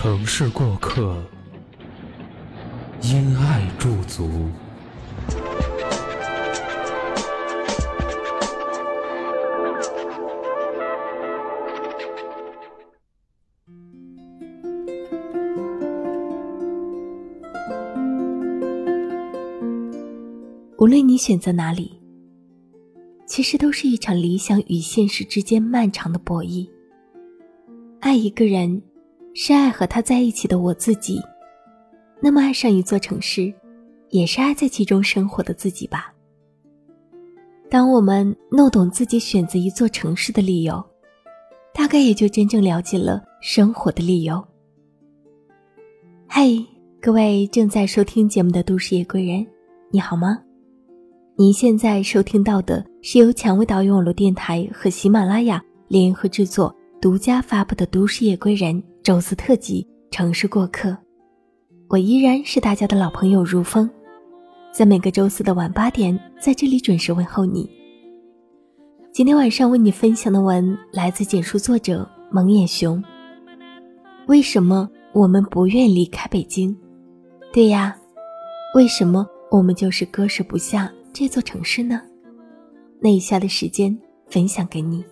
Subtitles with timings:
[0.00, 1.20] 城市过客，
[3.02, 4.48] 因爱驻足。
[20.76, 22.00] 无论你选择哪里，
[23.26, 26.68] 其实都是一场理想与现实之间漫长的博弈。
[27.98, 28.80] 爱一个人。
[29.40, 31.20] 是爱和他在一起的我自己，
[32.20, 33.54] 那么爱上一座城市，
[34.08, 36.12] 也是爱在其中生活的自己吧。
[37.70, 40.84] 当我们弄懂自己选择一座城市的理由，
[41.72, 44.44] 大概也就真正了解了生活的理由。
[46.28, 46.66] 嘿，
[47.00, 49.46] 各位正在收听节目的都市夜归人，
[49.92, 50.42] 你好吗？
[51.36, 58.74] 您现在收听到的是由蔷薇岛屿网络电台和喜马拉雅联合制作、独家发布的《都市夜归人》。
[59.08, 60.90] 周四特辑《城市过客》，
[61.88, 63.88] 我依然是大家的老朋友如风，
[64.70, 67.70] 在每个周四的晚八点，在这里准时问候你。
[69.10, 73.02] 今天晚上为你分享的文来自简书作者蒙眼熊。
[74.26, 76.76] 为什么我们不愿离开北京？
[77.50, 77.96] 对呀，
[78.74, 82.02] 为什么我们就是割舍不下这座城市呢？
[83.00, 83.98] 那以下的时间
[84.28, 85.02] 分享给你。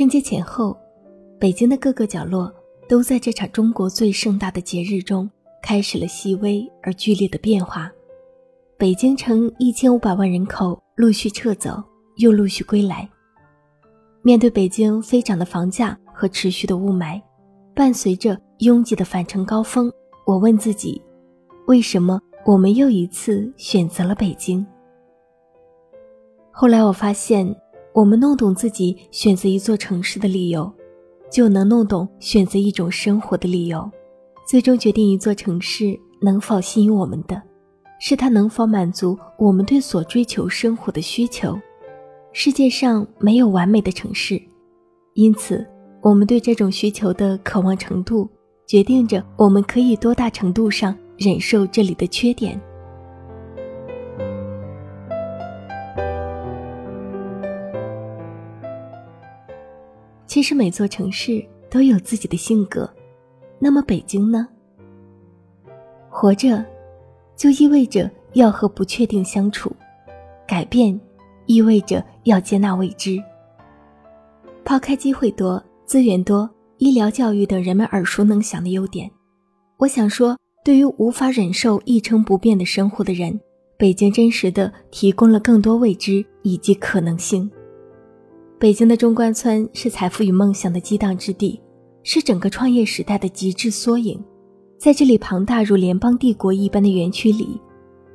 [0.00, 0.74] 春节前后，
[1.38, 2.50] 北京的各个角落
[2.88, 5.30] 都在这场中国最盛大的节日中
[5.62, 7.92] 开始了细微而剧烈的变化。
[8.78, 11.84] 北京城一千五百万人口陆续撤走，
[12.16, 13.06] 又陆续归来。
[14.22, 17.20] 面对北京飞涨的房价和持续的雾霾，
[17.74, 19.92] 伴随着拥挤的返程高峰，
[20.24, 20.98] 我问自己：
[21.66, 24.66] 为什么我们又一次选择了北京？
[26.50, 27.54] 后来我发现。
[27.92, 30.72] 我们弄懂自己选择一座城市的理由，
[31.30, 33.90] 就能弄懂选择一种生活的理由。
[34.46, 37.40] 最终决定一座城市能否吸引我们的，
[38.00, 41.58] 是它能否满足我们对所追求生活的需求。
[42.32, 44.40] 世界上没有完美的城市，
[45.14, 45.66] 因此
[46.00, 48.28] 我们对这种需求的渴望程度，
[48.66, 52.60] 决定着我们可以多大程度上忍受这里的缺点。
[60.40, 62.90] 其实每座城市都有自己的性格，
[63.58, 64.48] 那么北京呢？
[66.08, 66.64] 活着，
[67.36, 69.68] 就意味着要和不确定相处；
[70.48, 70.98] 改变，
[71.44, 73.22] 意味着要接纳未知。
[74.64, 79.10] 抛开机会多、资源多、医疗教育等人们耳熟能详的优点，
[79.76, 83.38] 我想说，对于无法忍受一成不变的生活的人，
[83.76, 87.50] 北京真实的提供了更多未知以及可能性。
[88.60, 91.58] 北京的中关村是财富与梦想的激荡之地，
[92.02, 94.22] 是整个创业时代的极致缩影。
[94.76, 97.58] 在这里，庞大如联邦帝国一般的园区里，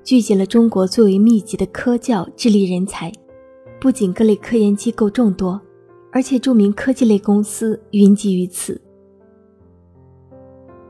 [0.04, 3.12] 聚集了中国最为密集的科教智力人才。
[3.82, 5.60] 不仅各类科研机构众多，
[6.12, 8.80] 而且著名科技类公司云集于此。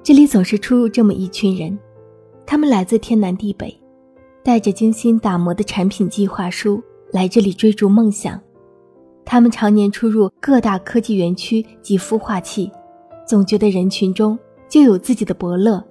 [0.04, 1.80] 这里总是出入这么一群人，
[2.46, 3.74] 他们来自天南地北，
[4.44, 6.84] 带着精心打磨的产品计划书
[7.14, 8.38] 来这里追逐梦想。
[9.26, 12.72] 他们常年出入各大科技园区及孵化器，
[13.26, 14.38] 总觉得人群中
[14.70, 15.84] 就有自己的伯乐。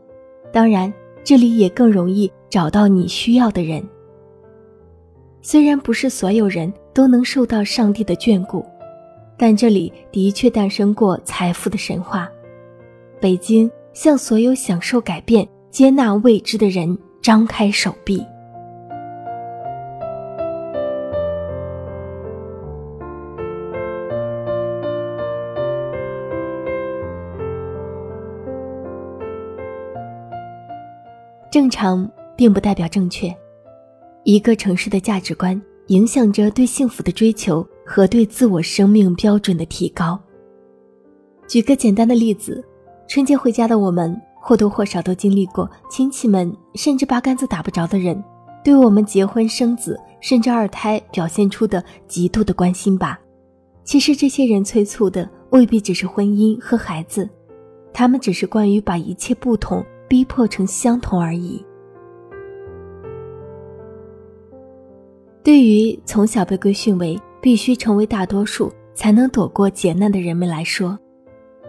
[0.53, 0.93] 当然，
[1.25, 3.83] 这里也更容易找到你需要的人。
[5.43, 8.65] 虽然不是所有人都能受到上帝的眷顾，
[9.37, 12.31] 但这里的确诞生过财富的神话。
[13.21, 18.25] 北京向所有享受改变、接纳未知的人张开手臂。
[31.55, 33.33] 正常并不代表正确。
[34.25, 40.21] 一个城市的价值观影响着对幸福的追求和对自我生命标准的提高。
[41.47, 42.61] 举个简单的例子，
[43.07, 48.21] 春节回家的我们或多或少都经历过亲戚们甚至八竿子打不着的人，
[48.65, 53.21] 对我们结婚生子甚至二胎表现出的极度的关心吧。
[53.85, 57.31] 其实这些人催促的未必只是婚姻和孩子，
[57.93, 61.65] 他们只是关于把一切不同逼迫成相同而已。
[65.43, 70.99] 对于从小被规训为必须成为大多数才能躲过劫难的人们来说，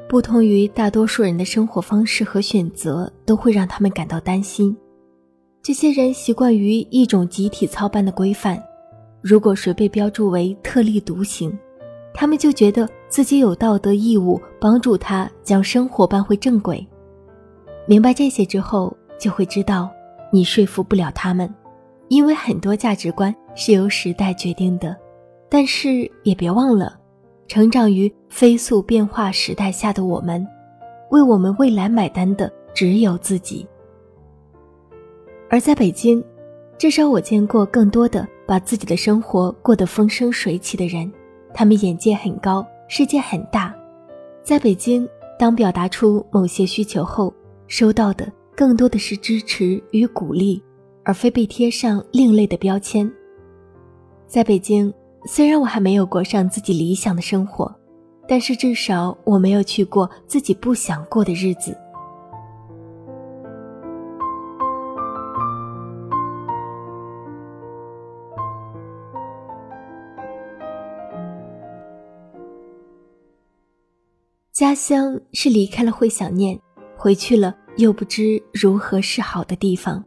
[0.07, 4.75] 不同于大多数人的生活方式和选择都会让他们感到担心。
[5.61, 8.61] 这些人习惯于一种集体操办的规范，
[9.21, 11.51] 如果谁被标注为特立独行，
[12.13, 16.87] 他们就觉得自己有道德义务帮助他将生活搬回正轨。
[17.87, 19.89] 明白这些之后，就会知道
[20.31, 21.53] 你说服不了他们。
[22.07, 24.95] 因为很多价值观是由时代决定的，
[25.49, 26.99] 但是也别忘了，
[27.47, 30.47] 成长于飞速变化时代下的我们，
[31.09, 33.67] 为我们未来买单的只有自己。
[35.49, 36.23] 而在北京，
[36.77, 41.11] 至少我见过更多的把自己的生活过得风生水起的人，
[41.55, 43.73] 他们眼界很高，世界很大。
[44.43, 45.09] 在北京，
[45.39, 47.33] 当表达出某些需求后，
[47.67, 50.61] 收到的更多的是支持与鼓励。
[51.07, 53.07] 而非被贴上另类的标签。
[54.25, 54.91] 在北京，
[55.27, 57.71] 虽然我还没有过上自己理想的生活，
[58.27, 61.77] 但是至少我没有去过自己不想过的日子。
[74.51, 76.59] 家乡是离开了会想念，
[77.05, 80.03] 回去了又不知如何是好的地方。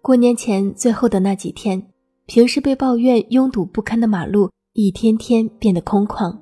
[0.00, 1.84] 过年前最后的那几天，
[2.26, 6.32] 平时被抱怨拥堵不堪的马路，一天天变得空旷。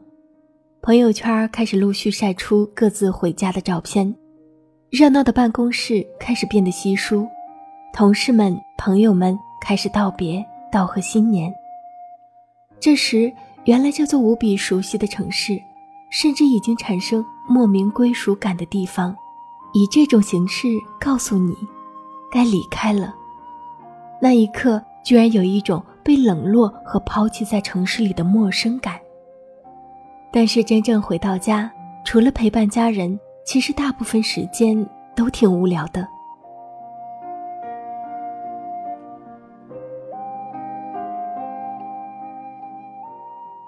[0.83, 4.15] 朋友圈开始陆续晒出各自回家的照片，
[4.91, 7.27] 热闹的办公室开始变得稀疏，
[7.95, 11.51] 同事们、朋友们开始道别，道贺新年。
[12.79, 13.33] 这时，
[13.65, 15.59] 原来这座无比熟悉的城市，
[16.11, 19.15] 甚至已经产生莫名归属感的地方，
[19.73, 20.69] 以这种形式
[21.01, 21.57] 告诉你，
[22.31, 23.15] 该离开了。
[24.21, 28.99] 那一刻，居然有一种被冷落和抛弃在城市里的陌生感。
[30.33, 31.71] 但是真正回到家，
[32.05, 36.07] 除了陪伴家人，其实大部分时间都挺无聊的。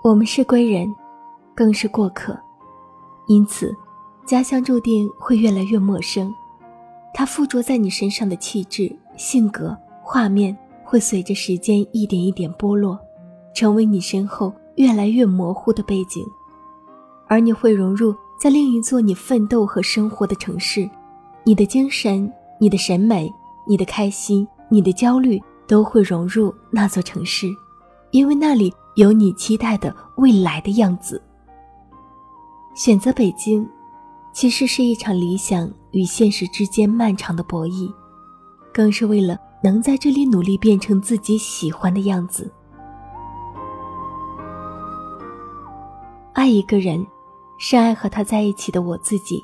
[0.03, 0.95] 我们是归人，
[1.59, 2.39] 更是过客，
[3.27, 3.75] 因此，
[4.25, 6.33] 家乡注定会越来越陌生。
[7.13, 9.77] 它附着在你身上的气质、性格。
[10.01, 12.97] 画面会随着时间一点一点剥落，
[13.53, 16.25] 成为你身后越来越模糊的背景，
[17.27, 20.89] 而你会融入在另一座你奋斗和生活的城市，
[21.43, 23.29] 你的精神、你的审美、
[23.67, 27.49] 你的开心、你的焦虑都会融入那座城市，
[28.13, 31.21] 因为那里有你期待的未来的样子。
[32.79, 33.69] 选择北京，
[34.33, 37.93] 其实是一场理想与现实之间漫长的博弈，
[38.73, 39.37] 更是为了。
[39.65, 42.49] 能在这里努力变成自己喜欢的样子。
[46.33, 47.05] 爱一个人，
[47.59, 49.39] 是爱和他在一起的我自己；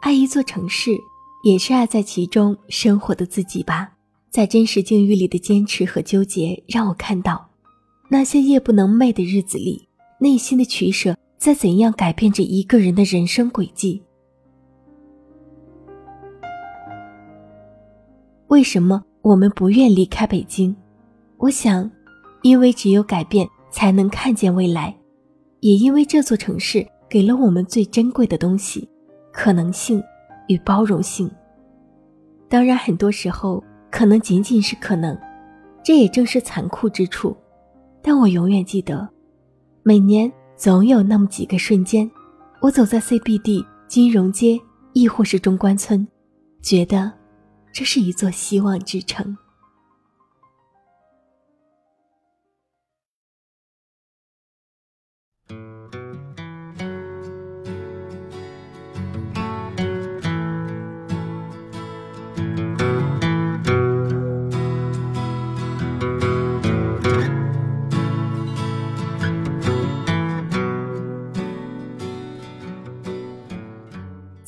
[0.00, 0.98] 爱一座城市，
[1.42, 3.90] 也是爱在其中生活的自己吧。
[4.30, 7.50] 在真实境遇里的坚持和纠结，让我看到，
[8.08, 9.86] 那些夜不能寐的日子里，
[10.18, 14.02] 内心的取舍在怎样改变着一个人的人生轨迹。
[18.48, 19.04] 为什么？
[19.22, 20.74] 我们不愿离开北京，
[21.36, 21.90] 我想，
[22.42, 24.96] 因为只有改变才能看见未来，
[25.58, 28.88] 也因为这座城市给了我们最珍贵的东西——
[29.32, 30.00] 可能性
[30.46, 31.28] 与包容性。
[32.48, 35.18] 当然，很多时候可能仅仅是可能，
[35.82, 37.36] 这也正是残酷之处。
[38.00, 39.08] 但我永远记得，
[39.82, 42.10] 每年总有那么几个瞬间，
[42.60, 44.58] 我走在 CBD、金融街，
[44.94, 46.06] 亦或是中关村，
[46.62, 47.12] 觉得。
[47.72, 49.36] 这是一座希望之城。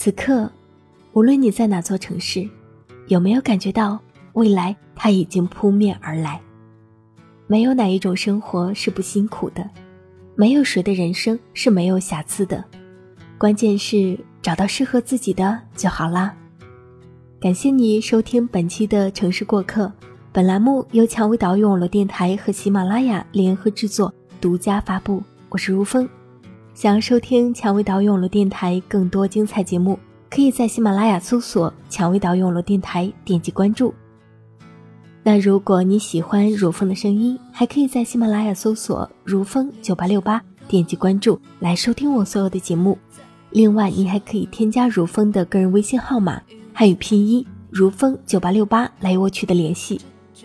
[0.08, 0.50] 此刻，
[1.12, 2.48] 无论你在哪座城市。
[3.08, 4.00] 有没有感觉到
[4.32, 6.40] 未来它已经扑面而来？
[7.46, 9.68] 没有哪一种生活是不辛苦的，
[10.34, 12.64] 没有谁的人生是没有瑕疵的，
[13.36, 16.34] 关键是找到适合自己的就好啦。
[17.38, 19.92] 感谢你收听本期的城市过客，
[20.32, 24.10] 本栏目由蔷薇岛屿网络电台和喜马拉雅联合制作，
[24.40, 25.22] 独家发布。
[25.50, 26.08] 我是如风，
[26.78, 29.98] 想要收听蔷薇岛屿网络电台更多精彩节目，
[30.30, 33.92] 可以在喜马拉雅搜索“蔷薇岛屿网络电台”，点击关注。
[35.24, 42.96] 那如果你喜欢如风的声音，还可以在喜马拉雅搜索“如风九八六八”，点击关注来收听我所有的节目。
[43.50, 46.40] 另外，你还可以添加如风的个人微信号码。
[46.72, 50.00] 汉语拼音如风九八六八来与我取得联系。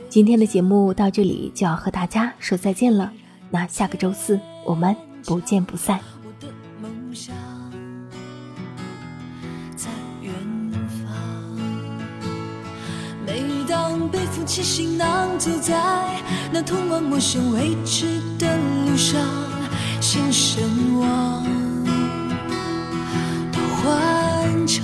[0.10, 3.14] 今天的节目到这里就要和大家说再见了，
[3.52, 4.96] 那下个周四我们
[5.28, 6.00] 不见不散。
[14.10, 15.74] 背负起行囊，走在
[16.52, 19.20] 那通往陌生未知的路上，
[20.00, 20.64] 心神
[21.00, 21.44] 往
[23.52, 24.84] 多欢畅。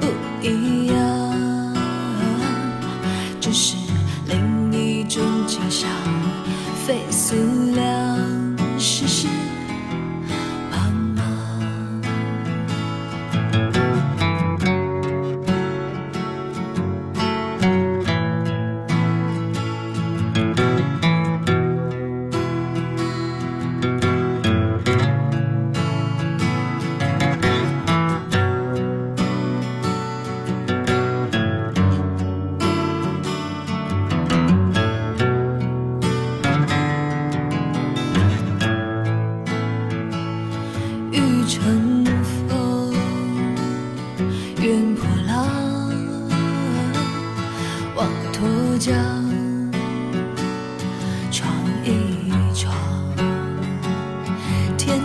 [0.00, 0.06] 不
[0.42, 0.95] 一样，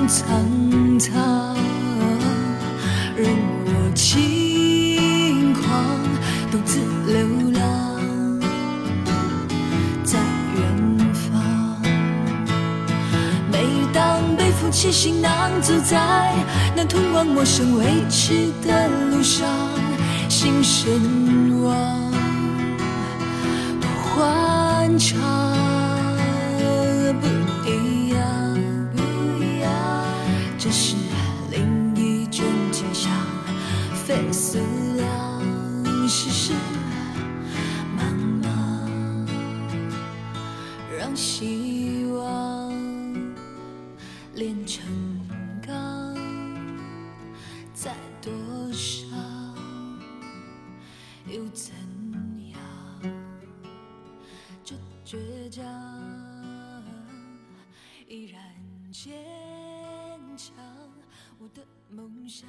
[0.07, 1.55] 苍苍，
[3.15, 3.29] 任
[3.65, 5.63] 我轻狂，
[6.51, 7.15] 独自流
[7.51, 7.61] 浪
[10.03, 10.19] 在
[10.55, 10.61] 远
[11.13, 11.81] 方。
[13.51, 13.55] 每
[13.93, 16.33] 当背负起行囊，走在
[16.75, 19.47] 那通往陌生未知的路上，
[20.27, 21.90] 心神往
[47.83, 48.31] 再多
[48.71, 49.07] 少？
[51.25, 51.73] 又怎
[52.51, 52.61] 样？
[54.63, 55.63] 这倔强
[58.07, 58.39] 依然
[58.91, 59.11] 坚
[60.37, 60.53] 强，
[61.39, 62.47] 我的梦想。